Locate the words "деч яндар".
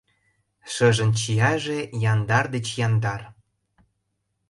2.53-3.21